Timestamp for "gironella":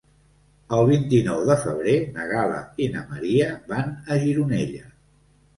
4.25-4.83